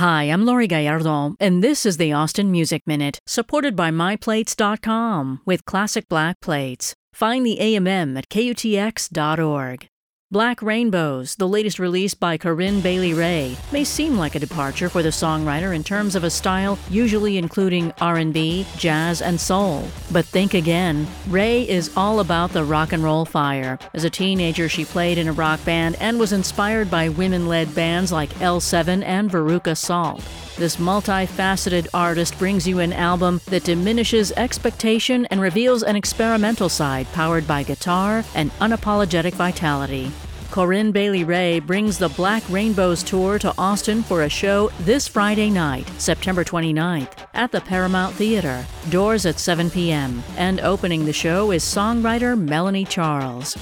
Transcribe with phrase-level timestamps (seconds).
[0.00, 5.66] Hi, I'm Laurie Gallardo, and this is the Austin Music Minute, supported by MyPlates.com with
[5.66, 6.94] classic black plates.
[7.12, 9.89] Find the AMM at KUTX.org.
[10.32, 15.02] Black Rainbows, the latest release by Corinne Bailey Rae, may seem like a departure for
[15.02, 19.88] the songwriter in terms of a style usually including R&B, jazz, and soul.
[20.12, 21.08] But think again.
[21.26, 23.76] Rae is all about the rock and roll fire.
[23.92, 28.12] As a teenager, she played in a rock band and was inspired by women-led bands
[28.12, 30.22] like L7 and Veruca Salt.
[30.60, 37.10] This multifaceted artist brings you an album that diminishes expectation and reveals an experimental side
[37.14, 40.12] powered by guitar and unapologetic vitality.
[40.50, 45.48] Corinne Bailey Rae brings the Black Rainbows Tour to Austin for a show this Friday
[45.48, 48.66] night, September 29th, at the Paramount Theater.
[48.90, 50.22] Doors at 7 p.m.
[50.36, 53.56] And opening the show is songwriter Melanie Charles.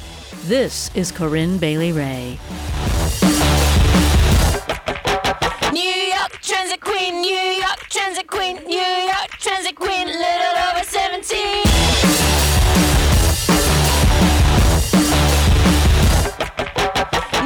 [0.46, 2.40] This is Corinne Bailey Rae.
[8.48, 11.38] Queen, New York Transit Queen, little over 17.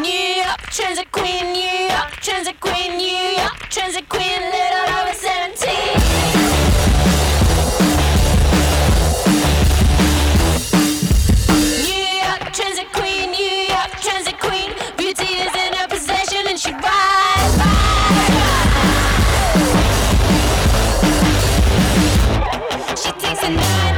[0.01, 4.52] New York Transit Queen, New York Transit Queen, New York Transit Queen, little over 17.
[23.57, 23.92] night.